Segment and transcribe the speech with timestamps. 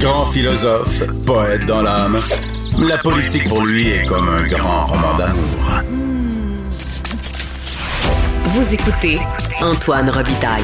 [0.00, 2.20] Grand philosophe, poète dans l'âme,
[2.88, 5.82] la politique pour lui est comme un grand roman d'amour.
[8.44, 9.18] Vous écoutez
[9.60, 10.62] Antoine Robitaille,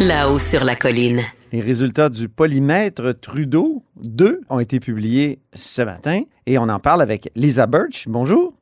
[0.00, 1.22] là-haut sur la colline.
[1.52, 7.02] Les résultats du polymètre Trudeau 2 ont été publiés ce matin et on en parle
[7.02, 8.08] avec Lisa Birch.
[8.08, 8.54] Bonjour.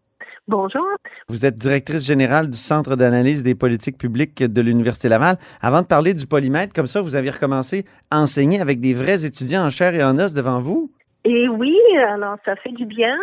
[0.47, 0.85] Bonjour.
[1.29, 5.37] Vous êtes directrice générale du Centre d'analyse des politiques publiques de l'Université Laval.
[5.63, 9.25] Avant de parler du polymètre, comme ça, vous avez recommencé à enseigner avec des vrais
[9.25, 10.91] étudiants en chair et en os devant vous?
[11.25, 11.75] Et oui,
[12.11, 13.17] alors ça fait du bien.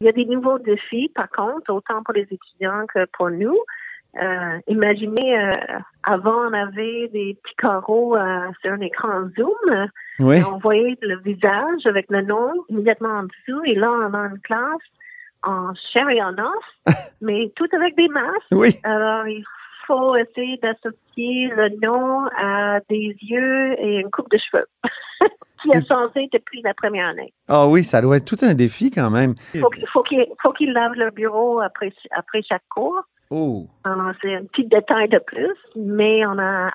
[0.00, 3.56] Il y a des nouveaux défis, par contre, autant pour les étudiants que pour nous.
[4.20, 5.50] Euh, imaginez, euh,
[6.02, 9.88] avant, on avait des petits carreaux euh, sur un écran Zoom.
[10.18, 10.38] Oui.
[10.38, 13.62] Et on voyait le visage avec le nom immédiatement en dessous.
[13.66, 14.82] Et là, on a une classe
[15.46, 16.64] en chair et en os,
[17.20, 18.52] mais tout avec des masques.
[18.52, 18.70] Oui.
[18.84, 19.44] Alors, il
[19.86, 24.66] faut essayer d'associer le nom à des yeux et une coupe de cheveux
[25.62, 27.32] qui a changé depuis la première année.
[27.48, 29.34] Ah oui, ça doit être tout un défi quand même.
[29.54, 33.00] Il faut, qu'il- faut qu'ils lavent leur bureau après, après chaque cours.
[33.30, 33.66] Oh,
[34.22, 36.70] c'est un petit détail de plus, mais on a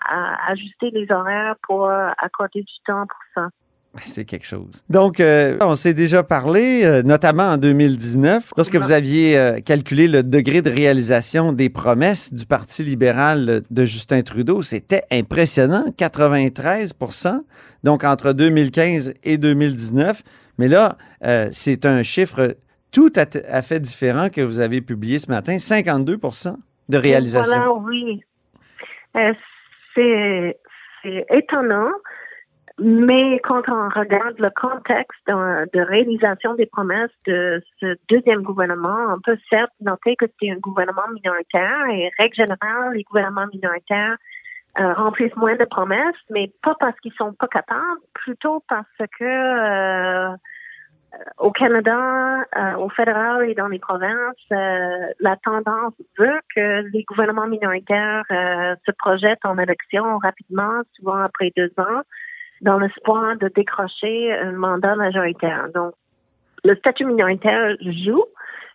[0.49, 3.47] ajusté les horaires pour accorder du temps pour ça.
[4.05, 4.83] c'est quelque chose.
[4.89, 10.07] Donc, euh, on s'est déjà parlé, euh, notamment en 2019, lorsque vous aviez euh, calculé
[10.07, 14.61] le degré de réalisation des promesses du Parti libéral de Justin Trudeau.
[14.61, 17.41] C'était impressionnant, 93%
[17.83, 20.21] donc entre 2015 et 2019.
[20.57, 22.55] Mais là, euh, c'est un chiffre
[22.91, 26.55] tout à, à fait différent que vous avez publié ce matin, 52%
[26.89, 27.51] de réalisation.
[27.51, 28.21] Voilà, oui.
[29.15, 29.33] Euh,
[29.95, 30.57] c'est
[31.03, 31.89] c'est étonnant,
[32.81, 39.19] mais quand on regarde le contexte de, réalisation des promesses de ce deuxième gouvernement, on
[39.21, 44.17] peut certes noter que c'est un gouvernement minoritaire et règle générale, les gouvernements minoritaires
[44.79, 48.87] euh, remplissent moins de promesses, mais pas parce qu'ils sont pas capables, plutôt parce
[49.19, 50.35] que euh,
[51.37, 57.03] au Canada, euh, au fédéral et dans les provinces, euh, la tendance veut que les
[57.03, 62.01] gouvernements minoritaires euh, se projettent en élection rapidement, souvent après deux ans,
[62.61, 65.67] dans l'espoir de décrocher un mandat majoritaire.
[65.73, 65.93] Donc,
[66.63, 68.23] le statut minoritaire joue,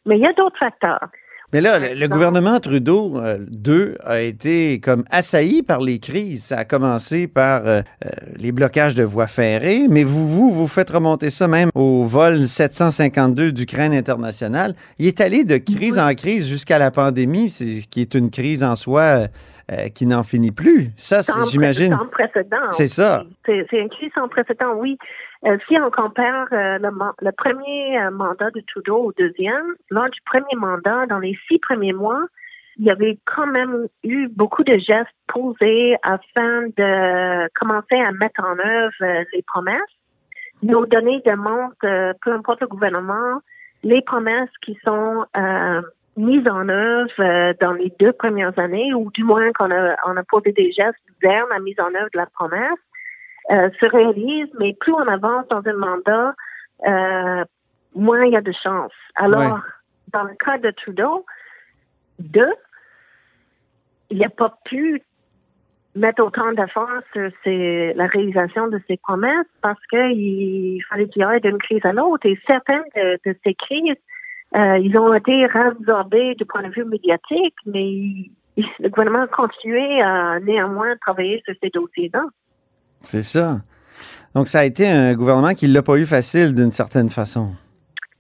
[0.05, 1.09] mais il y a d'autres facteurs.
[1.53, 6.45] Mais là, le, le gouvernement Trudeau euh, 2 a été comme assailli par les crises.
[6.47, 10.67] Ça a commencé par euh, euh, les blocages de voies ferrées, mais vous, vous, vous
[10.67, 14.75] faites remonter ça même au vol 752 d'Ukraine internationale.
[14.99, 18.65] Il est allé de crise en crise jusqu'à la pandémie, c'est- qui est une crise
[18.65, 19.27] en soi
[19.73, 20.91] euh, qui n'en finit plus.
[20.97, 21.21] Ça,
[21.51, 21.97] j'imagine.
[21.97, 22.71] Sans précédent.
[22.71, 23.25] C'est ça.
[23.45, 24.97] C'est c'est une crise sans précédent, oui.
[25.45, 30.09] Euh, si on compare euh, le, le premier euh, mandat de Trudeau au deuxième, lors
[30.09, 32.25] du premier mandat, dans les six premiers mois,
[32.79, 38.43] il y avait quand même eu beaucoup de gestes posés afin de commencer à mettre
[38.43, 39.81] en œuvre les promesses.
[40.63, 41.77] Nos données démontrent,
[42.23, 43.41] peu importe le gouvernement,
[43.83, 45.25] les promesses qui sont
[46.19, 50.53] mises en œuvre dans les deux premières années, ou du moins qu'on a, a posé
[50.53, 52.79] des gestes vers la mise en œuvre de la promesse,
[53.51, 56.35] euh, se réalisent, mais plus on avance dans un mandat,
[56.87, 57.45] euh,
[57.95, 58.93] moins il y a de chances.
[59.15, 59.61] Alors, Ouais.
[60.13, 61.25] dans le cas de Trudeau,
[62.19, 62.53] deux,
[64.11, 65.03] il n'a pas pu
[65.95, 71.35] mettre autant d'efforts sur ses- la réalisation de ses promesses parce qu'il fallait qu'il y
[71.37, 72.27] ait d'une crise à l'autre.
[72.27, 73.97] Et certaines de, de ces crises,
[74.55, 78.31] euh, ils ont été réabsorbés du point de vue médiatique, mais il-
[78.79, 82.25] le gouvernement a continué à néanmoins travailler sur ces dossiers-là.
[83.03, 83.59] C'est ça.
[84.35, 87.55] Donc, ça a été un gouvernement qui ne l'a pas eu facile d'une certaine façon.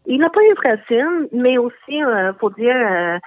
[0.07, 3.19] Il n'a pas eu facile, mais aussi, il faut dire, euh,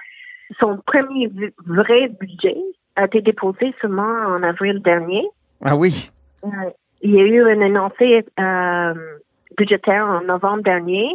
[0.58, 1.30] son premier
[1.66, 2.56] vrai budget
[2.96, 5.24] a été déposé seulement en avril dernier.
[5.62, 6.10] Ah oui.
[6.44, 6.48] Euh,
[7.02, 8.94] il y a eu une énoncé euh,
[9.56, 11.08] budgétaire en novembre dernier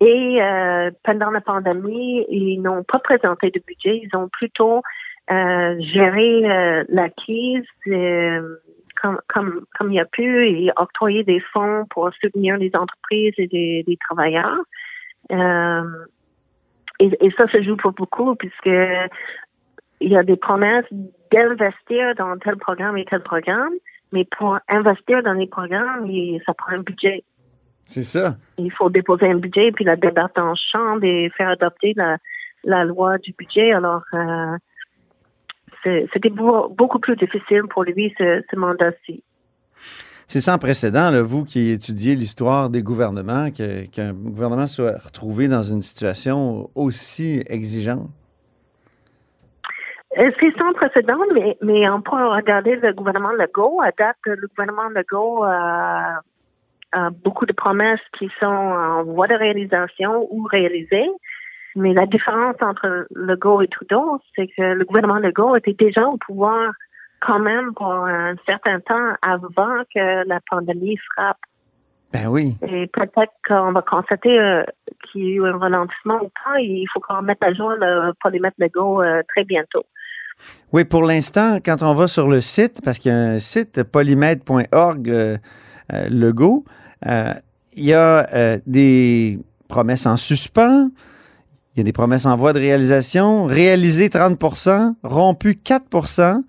[0.00, 4.02] et euh, pendant la pandémie, ils n'ont pas présenté de budget.
[4.04, 4.82] Ils ont plutôt
[5.30, 8.56] euh, géré euh, la crise euh,
[9.00, 13.48] comme, comme, comme il a pu et octroyer des fonds pour soutenir les entreprises et
[13.52, 14.58] les, les travailleurs.
[15.32, 16.04] Euh,
[16.98, 18.66] et, et ça se joue pour beaucoup puisque
[20.00, 20.86] il y a des promesses
[21.32, 23.72] d'investir dans tel programme et tel programme,
[24.12, 27.24] mais pour investir dans les programmes, il- ça prend un budget.
[27.84, 28.36] C'est ça.
[28.58, 32.18] Il faut déposer un budget, puis la débattre en chambre et faire adopter la,
[32.64, 33.72] la loi du budget.
[33.72, 34.56] Alors, euh,
[35.82, 39.22] c'était beau- beaucoup plus difficile pour lui, ce, ce mandat-ci.
[40.28, 45.62] C'est sans précédent, là, vous qui étudiez l'histoire des gouvernements, qu'un gouvernement soit retrouvé dans
[45.62, 48.08] une situation aussi exigeante?
[50.16, 53.82] C'est sans précédent, mais, mais on peut regarder le gouvernement Legault.
[53.82, 56.22] À date, le gouvernement Legault a,
[56.92, 61.10] a beaucoup de promesses qui sont en voie de réalisation ou réalisées.
[61.76, 66.16] Mais la différence entre Legault et Trudeau, c'est que le gouvernement Legault était déjà au
[66.16, 66.72] pouvoir
[67.20, 71.38] quand même pour un certain temps avant que la pandémie frappe.
[72.12, 72.56] Ben oui.
[72.66, 74.62] Et peut-être qu'on va constater euh,
[75.04, 76.60] qu'il y a eu un ralentissement ou pas.
[76.60, 79.84] il faut qu'on mette à jour le polymètre Legault euh, très bientôt.
[80.72, 83.82] Oui, pour l'instant, quand on va sur le site, parce qu'il y a un site
[83.82, 85.36] polymètre.org euh,
[86.10, 86.64] Legault,
[87.04, 89.38] il y a des
[89.68, 90.88] promesses en suspens,
[91.76, 93.44] il y a des promesses en voie de réalisation.
[93.44, 96.42] Réalisé 30% rompu 4%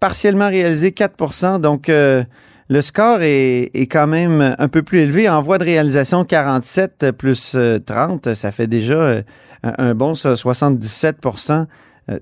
[0.00, 2.24] partiellement réalisé 4% Donc, euh,
[2.68, 5.28] le score est, quand même un peu plus élevé.
[5.28, 7.56] En voie de réalisation, 47 plus
[7.86, 9.22] 30, euh, ça fait déjà euh,
[9.62, 11.66] un, bon 77%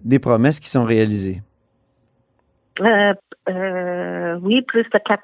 [0.05, 1.41] des promesses qui sont réalisées.
[2.81, 5.23] oui, plus de 4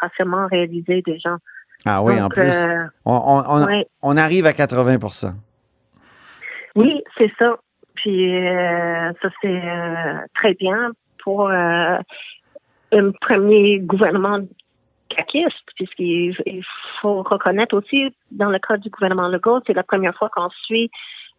[0.00, 1.36] partiellement réalisées déjà.
[1.84, 2.50] Ah oui, en plus.
[3.04, 4.98] on, arrive à 80
[6.76, 7.56] oui, c'est ça.
[7.96, 10.92] Puis euh, ça c'est euh, très bien
[11.24, 11.98] pour euh,
[12.92, 14.38] un premier gouvernement
[15.08, 16.36] caquiste, puisqu'il
[17.00, 20.90] faut reconnaître aussi, dans le cas du gouvernement Legault, c'est la première fois qu'on suit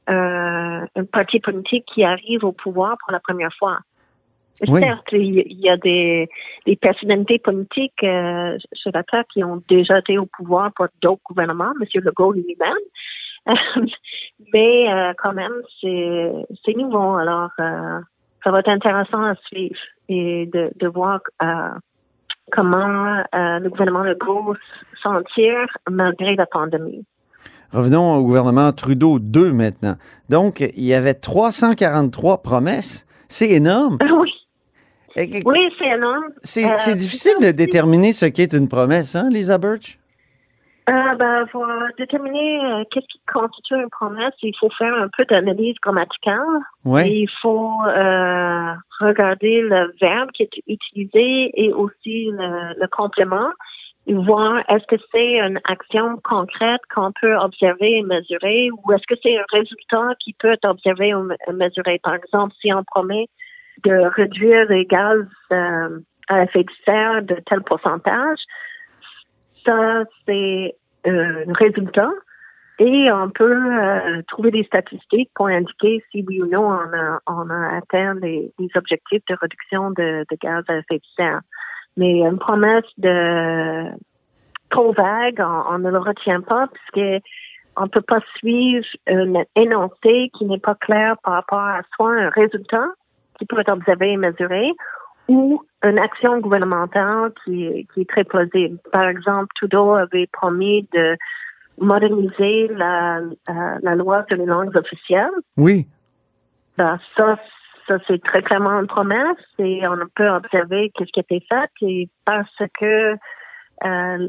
[0.10, 3.80] euh, un parti politique qui arrive au pouvoir pour la première fois.
[4.66, 6.28] Certes, il y a des,
[6.66, 11.88] des personnalités politiques euh, CAQ qui ont déjà été au pouvoir pour d'autres gouvernements, M.
[12.04, 12.74] Legault lui-même,
[14.54, 17.16] Mais euh, quand même, c'est nouveau.
[17.16, 18.00] Alors, euh,
[18.44, 19.76] ça va être intéressant à suivre
[20.10, 21.70] et de, de voir euh,
[22.52, 24.56] comment le gouvernement Legault
[25.02, 27.06] s'en tire malgré la pandémie.
[27.74, 29.96] Revenons au gouvernement Trudeau 2 maintenant.
[30.30, 33.06] Donc, il y avait 343 promesses.
[33.28, 33.98] C'est énorme.
[34.20, 35.42] Oui.
[35.46, 36.26] Oui, c'est énorme.
[36.44, 39.98] C'est difficile de déterminer ce qu'est une promesse, hein, Lisa Birch?
[40.90, 41.68] Euh, ben, pour
[41.98, 46.40] déterminer euh, qu'est-ce qui constitue une promesse, il faut faire un peu d'analyse grammaticale.
[46.86, 47.10] Ouais.
[47.10, 53.50] Il faut euh, regarder le verbe qui est utilisé et aussi le, le complément
[54.08, 59.06] et voir est-ce que c'est une action concrète qu'on peut observer et mesurer ou est-ce
[59.08, 62.00] que c'est un résultat qui peut être observé et mesuré.
[62.02, 63.28] Par exemple, si on promet
[63.84, 66.00] de réduire les gaz euh,
[66.30, 68.40] à effet de serre de tel pourcentage,
[69.68, 70.76] ça, c'est
[71.06, 72.10] euh, résultat.
[72.80, 77.20] Et on peut euh, trouver des statistiques pour indiquer si oui ou non on a,
[77.26, 81.42] on a atteint les, objectifs de réduction de, gaz à effet de serre.
[81.98, 83.86] Mais une promesse de
[84.70, 87.24] trop vague, on, ne le retient pas puisque
[87.78, 92.30] on peut pas suivre un énoncé qui n'est pas clair par rapport à soit un
[92.30, 92.86] résultat
[93.40, 94.72] qui peut être observé et mesuré
[95.28, 98.78] ou une action gouvernementale qui, qui est très plausible.
[98.92, 101.18] Par exemple, Trudeau avait promis de
[101.80, 105.30] moderniser la, euh, la loi sur les langues officielles.
[105.58, 105.88] Oui.
[106.78, 107.38] Ben, ça,
[107.88, 111.70] ça c'est très clairement une promesse et on peut observer qu'est-ce qui a été fait
[111.82, 113.18] et parce que euh,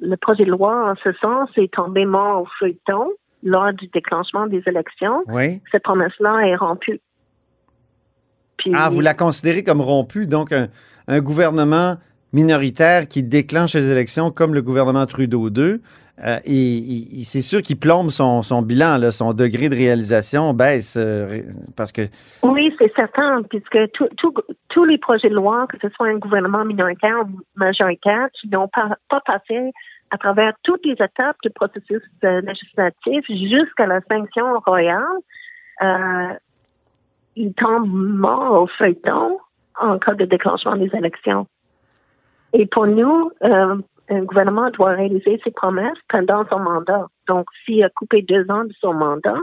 [0.02, 3.10] le projet de loi en ce sens est tombé mort au feuilleton
[3.42, 5.22] lors du déclenchement des élections.
[5.28, 5.62] Oui.
[5.72, 7.00] Cette promesse-là est rompue
[8.74, 11.96] ah, vous la considérez comme rompue, donc un, gouvernement
[12.32, 15.80] minoritaire qui déclenche les élections comme le gouvernement Trudeau II.
[16.24, 21.42] Euh, et, c'est sûr qu'il plombe son, bilan, son degré de réalisation baisse euh,
[21.76, 22.02] parce que.
[22.42, 23.78] Oui, c'est certain, puisque
[24.68, 28.68] tous les projets de loi, que ce soit un gouvernement minoritaire ou majoritaire, qui n'ont
[28.68, 29.70] pas, passé
[30.10, 35.04] à travers toutes les étapes du processus euh, législatif jusqu'à la sanction royale,
[37.38, 39.38] il tombe mort au feuilleton
[39.80, 41.46] en cas de déclenchement des élections.
[42.52, 43.76] Et pour nous, euh,
[44.10, 47.06] un gouvernement doit réaliser ses promesses pendant son mandat.
[47.28, 49.38] Donc, s'il a coupé deux ans de son mandat,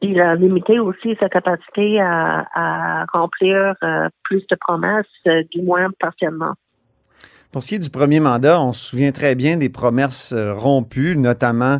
[0.00, 5.88] il a limité aussi sa capacité à, remplir euh, plus de promesses, euh, du moins
[6.00, 6.54] partiellement.
[7.52, 11.16] Pour ce qui est du premier mandat, on se souvient très bien des promesses rompues,
[11.16, 11.78] notamment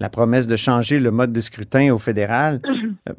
[0.00, 2.60] la promesse de changer le mode de scrutin au fédéral.
[3.08, 3.12] Euh,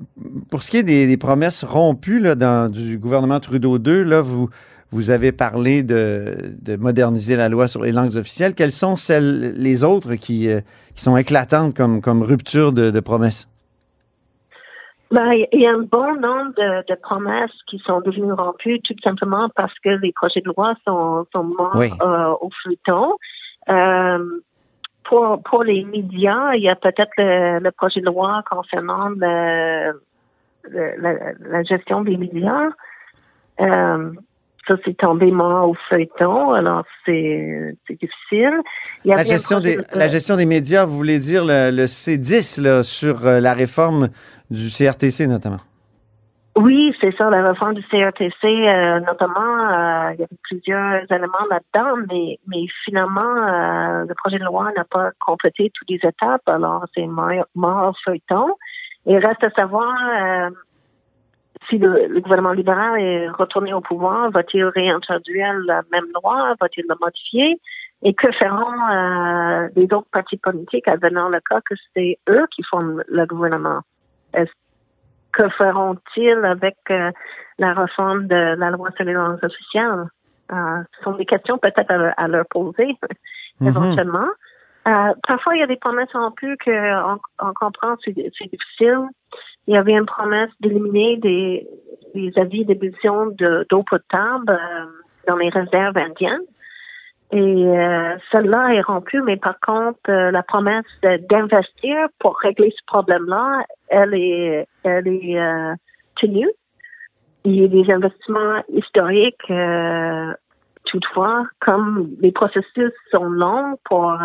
[0.49, 4.49] pour ce qui est des, promesses rompues là, dans, du gouvernement Trudeau II, là, vous,
[4.91, 8.55] vous avez parlé de, de, moderniser la loi sur les langues officielles.
[8.55, 10.61] Quelles sont celles, les autres qui, euh,
[10.95, 13.47] qui sont éclatantes comme, comme rupture de, de promesses?
[15.11, 18.93] Ben, il y a un bon nombre de, de, promesses qui sont devenues rompues tout
[19.03, 23.15] simplement parce que les projets de loi sont, sont morts euh, au feuilleton.
[23.69, 24.41] Euh,
[25.05, 29.99] pour, pour les médias, il y a peut-être le, projet de loi concernant le,
[30.71, 32.69] la, gestion des médias.
[33.59, 34.11] Euh,
[34.67, 38.61] ça, c'est tombé mort au feuilleton, alors c'est difficile.
[39.03, 43.25] la, gestion des, la gestion des médias, vous voulez dire le, le C10 là, sur
[43.25, 44.09] euh, la réforme
[44.51, 45.59] du CRTC notamment?
[46.59, 51.45] Oui, c'est ça, la réforme du CRTC, euh, notamment, euh, il y avait plusieurs éléments
[51.49, 56.41] là-dedans, mais, mais finalement, euh, le projet de loi n'a pas complété toutes les étapes,
[56.47, 57.07] alors c'est
[57.55, 58.55] mort feuilleton.
[59.09, 60.51] Il reste à savoir
[61.67, 66.95] si le, gouvernement libéral est retourné au pouvoir, va-t-il réintroduire la même loi, va-t-il la
[67.01, 67.59] modifier?
[68.01, 73.03] Et que feront les autres partis politiques advenant le cas que c'est eux qui forment
[73.07, 73.81] le gouvernement?
[75.31, 77.11] Que feront-ils avec euh,
[77.59, 80.05] la réforme de la loi sur les langues officielles?
[80.51, 82.97] Euh, ce sont des questions peut-être à, leur poser
[83.59, 83.67] mhm.
[83.67, 84.27] éventuellement.
[84.89, 89.07] Euh, parfois, il y a des promesses plus qu'on on comprend, c'est difficile.
[89.67, 91.67] Il y avait une promesse d'éliminer des,
[92.37, 94.59] avis d'émission d'eau potable
[95.27, 96.41] dans les réserves indiennes.
[97.31, 102.83] Et euh, celle-là est rompue, mais par contre, euh, la promesse d'investir pour régler ce
[102.87, 105.75] problème-là, elle est, euh,
[106.15, 106.49] tenue.
[107.45, 110.33] Il y a des investissements historiques, euh,
[110.85, 114.17] toutefois, comme les processus sont longs pour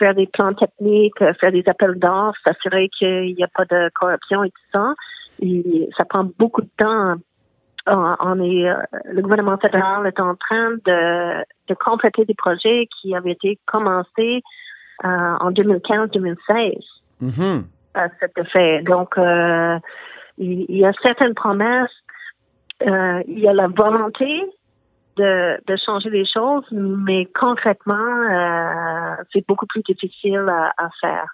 [0.00, 4.42] faire des plans techniques, faire des appels d'offres, s'assurer qu'il n'y a pas de corruption
[4.42, 4.94] et tout ça.
[5.40, 7.16] Et ça prend beaucoup de temps
[7.86, 13.14] on est, euh, le gouvernement fédéral est en train de, de compléter des projets qui
[13.14, 14.42] avaient été commencés
[15.04, 15.08] euh,
[15.40, 16.78] en 2015-2016
[17.22, 17.62] mm-hmm.
[17.94, 18.82] à cet effet.
[18.82, 19.78] Donc, euh,
[20.38, 21.90] il, y a certaines promesses,
[22.82, 24.42] il y a la volonté
[25.16, 27.96] de, de changer les choses, mais concrètement,
[29.32, 31.26] c'est beaucoup plus difficile à, à faire.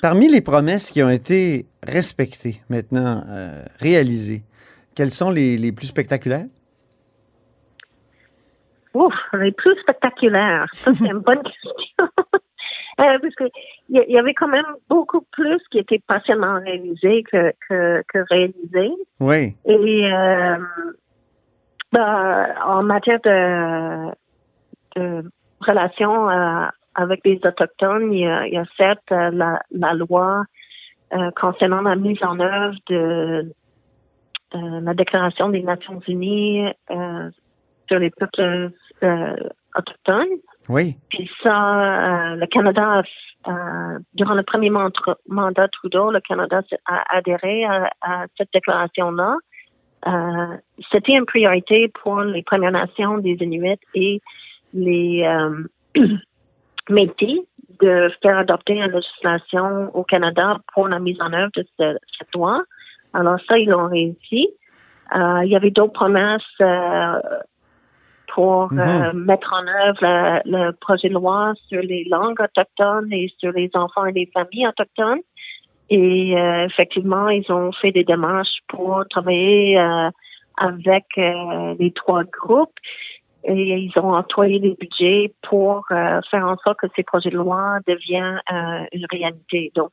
[0.00, 3.24] Parmi les promesses qui ont été respectées maintenant,
[3.80, 4.42] réalisées,
[4.94, 6.46] quels sont les, les plus spectaculaires?
[8.94, 10.66] Ouf, les plus spectaculaires.
[10.74, 11.70] Ça, c'est une bonne question.
[12.00, 12.04] euh,
[12.96, 13.50] parce qu'il
[13.88, 18.92] y, y avait quand même beaucoup plus qui était partiellement réalisé que, que, que réalisé.
[19.18, 19.54] Oui.
[19.64, 20.56] Et euh,
[21.92, 24.10] ben, en matière de,
[24.96, 25.30] de
[25.60, 29.94] relations euh, avec les Autochtones, il y a, il y a certes euh, la, la
[29.94, 30.44] loi
[31.12, 33.52] euh, concernant la mise en œuvre de
[34.54, 37.30] euh, la Déclaration des Nations Unies euh,
[37.88, 38.70] sur les peuples
[39.02, 39.36] euh,
[39.76, 40.38] autochtones.
[40.68, 40.96] Oui.
[41.08, 42.98] Puis ça, le Canada,
[44.14, 49.36] durant le premier mandat Trudeau, le Canada a adhéré à, cette déclaration-là.
[50.90, 54.20] C'était une priorité pour les Premières Nations des Inuits et
[54.74, 55.24] les
[56.88, 57.40] Métis
[57.80, 62.62] de faire adopter une législation au Canada pour la mise en œuvre de cette loi.
[63.12, 64.48] Alors ça, ils l'ont réussi.
[65.14, 67.20] Euh, il y avait d'autres promesses euh,
[68.34, 69.24] pour euh, mhm.
[69.24, 74.06] mettre en œuvre le, projet de loi sur les langues autochtones et sur les enfants
[74.06, 75.20] et les familles autochtones.
[75.94, 76.32] Et
[76.64, 79.76] effectivement, ils ont fait des démarches pour travailler
[80.56, 82.78] avec les trois groupes
[83.44, 87.78] et ils ont employé des budgets pour faire en sorte que ces projets de loi
[87.86, 88.40] deviennent
[88.92, 89.70] une réalité.
[89.74, 89.90] Donc,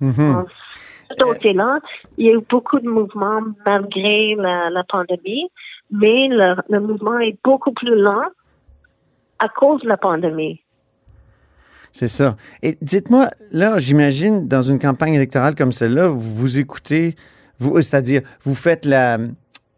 [0.00, 0.44] mhm
[1.16, 1.78] dossier-là,
[2.18, 5.48] il y a eu beaucoup de mouvements malgré la, pandémie,
[5.90, 8.26] mais le, mouvement est beaucoup plus lent
[9.38, 10.60] à cause de la pandémie.
[11.92, 12.36] C'est ça.
[12.62, 17.16] Et dites-moi, là, j'imagine, dans une campagne électorale comme celle-là, vous écoutez,
[17.58, 19.18] vous, c'est-à-dire, vous faites la,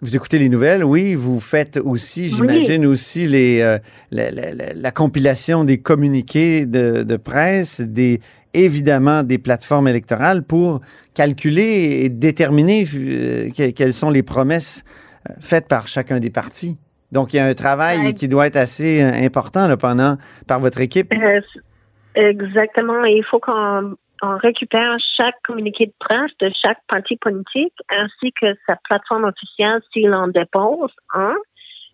[0.01, 1.15] vous écoutez les nouvelles, oui.
[1.15, 3.79] Vous faites aussi, j'imagine, aussi les, euh,
[4.11, 8.21] la, compilation des communiqués de, de, presse, des,
[8.53, 10.83] évidemment des plateformes électorales pour
[11.15, 14.85] calculer et déterminer euh, quelles sont les promesses
[15.31, 16.77] euh, faites par chacun des partis.
[17.11, 20.17] Donc, il y a un travail qui doit être assez important là, pendant,
[20.47, 21.13] par votre équipe.
[22.15, 23.05] Exactement.
[23.05, 28.55] Il faut qu'on on récupère chaque communiqué de presse de chaque parti politique ainsi que
[28.67, 31.35] sa plateforme officielle s'il en dépose un,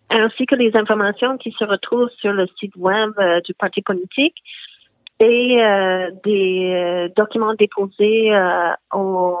[0.09, 4.35] ainsi que les informations qui se retrouvent sur le site web euh, du parti politique
[5.19, 8.31] et euh, des euh, documents déposés
[8.93, 9.37] au,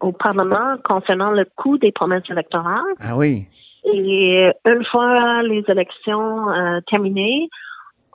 [0.00, 2.94] au Parlement concernant le coût des promesses électorales.
[3.00, 3.46] Ah oui.
[3.84, 6.46] Et une fois les élections
[6.86, 7.48] terminées,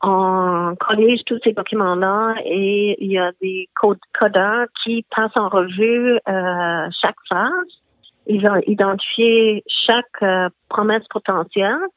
[0.05, 6.19] on collège tous ces documents-là et il y a des codeurs qui passent en revue
[6.27, 7.81] euh, chaque phase.
[8.27, 11.87] Ils ont identifié chaque euh, promesse potentielle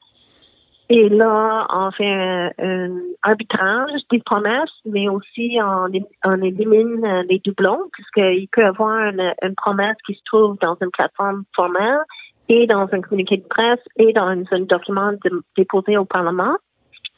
[0.91, 5.89] Et là, on fait un, arbitrage des promesses, mais aussi on,
[6.25, 10.77] on élimine les doublons, puisqu'il peut y avoir une, une, promesse qui se trouve dans
[10.81, 12.01] une plateforme formelle
[12.49, 15.13] et dans un communiqué de presse et dans un document
[15.57, 16.57] déposé au Parlement.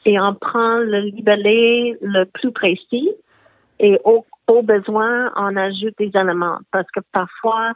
[0.05, 3.09] Et on prend le libellé le plus précis
[3.81, 7.73] et au, au besoin, on ajoute des éléments parce que parfois,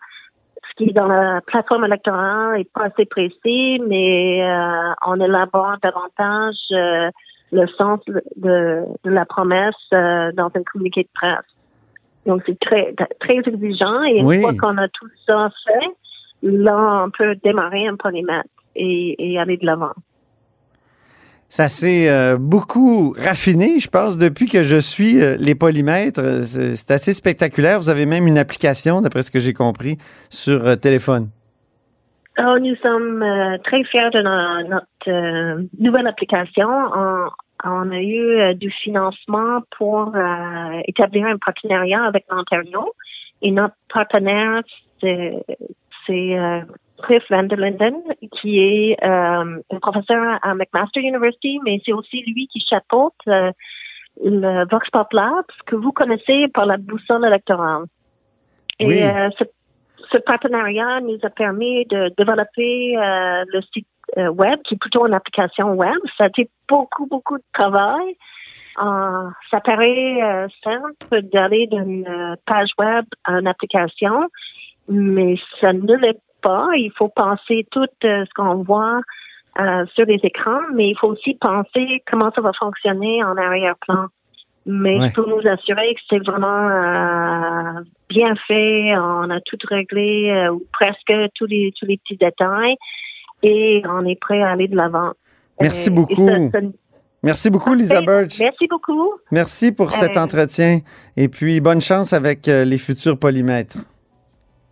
[0.69, 5.77] ce qui est dans la plateforme électorale est pas assez précis, mais euh, on élabore
[5.81, 7.09] davantage euh,
[7.51, 11.45] le sens de, de la promesse euh, dans un communiqué de presse.
[12.27, 15.87] Donc, c'est très, très exigeant et une fois qu'on a tout ça fait,
[16.43, 19.93] là, on peut démarrer un polymètre et, et aller de l'avant.
[21.47, 26.21] Ça s'est euh, beaucoup raffiné, je pense, depuis que je suis euh, les polymètres.
[26.43, 27.79] C'est assez spectaculaire.
[27.79, 29.97] Vous avez même une application, d'après ce que j'ai compris,
[30.29, 31.29] sur euh, téléphone.
[32.37, 33.23] Oh, nous sommes
[33.63, 36.67] très fiers de notre nouvelle application.
[36.67, 37.29] On,
[37.63, 40.13] on, a eu du financement pour
[40.85, 42.91] établir un partenariat avec l'Ontario.
[43.41, 44.63] Et notre partenaire,
[44.99, 45.45] c'est
[47.03, 48.01] Cliff Van der Linden,
[48.39, 53.51] qui est euh, un professeur à McMaster University, mais c'est aussi lui qui chapeaute euh,
[54.23, 57.83] le Vox Pop Labs que vous connaissez par la boussole électorale.
[58.79, 59.43] Et euh, ce,
[60.11, 63.87] ce, partenariat nous a permis de développer euh, le site
[64.17, 65.97] euh, web, qui est plutôt une application web.
[66.17, 68.15] Ça a été beaucoup, beaucoup de travail.
[68.75, 74.29] ça paraît simple d'aller d'une page web à une application,
[74.89, 76.19] mais ça ne l'est
[76.75, 79.01] il faut penser tout euh, ce qu'on voit
[79.59, 84.07] euh, sur les écrans, mais il faut aussi penser comment ça va fonctionner en arrière-plan.
[84.67, 88.97] Mais je peux nous assurer que c'est vraiment euh, bien fait.
[88.97, 92.75] On a tout réglé, ou presque tous les tous les petits détails,
[93.43, 95.11] et on est prêt à aller de l'avant.
[95.61, 96.49] Merci beaucoup.
[97.21, 98.39] Merci beaucoup, Lisa Birch.
[98.39, 99.13] Merci beaucoup.
[99.31, 100.79] Merci pour cet entretien.
[101.15, 103.77] Et puis, bonne chance avec les futurs polymètres.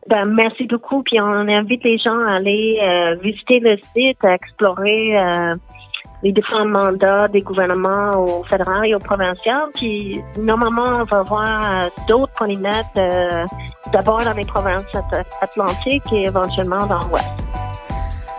[0.09, 1.01] Ben, merci beaucoup.
[1.03, 5.53] Puis on invite les gens à aller euh, visiter le site, à explorer euh,
[6.23, 9.61] les différents mandats des gouvernements au fédéral et au provincial.
[9.75, 12.99] Puis normalement, on va voir euh, d'autres polymètres
[13.93, 14.85] d'abord dans les provinces
[15.41, 17.29] atlantiques et éventuellement dans l'Ouest.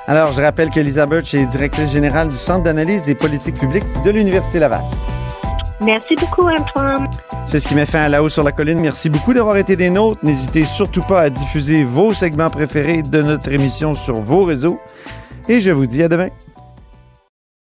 [0.06, 4.10] Alors, je rappelle que Lisa est directrice générale du Centre d'analyse des politiques publiques de
[4.10, 4.82] l'Université Laval.
[5.84, 7.06] Merci beaucoup, Antoine.
[7.46, 8.80] C'est ce qui met fin à La Haut sur la Colline.
[8.80, 10.20] Merci beaucoup d'avoir été des nôtres.
[10.24, 14.80] N'hésitez surtout pas à diffuser vos segments préférés de notre émission sur vos réseaux.
[15.48, 16.28] Et je vous dis à demain.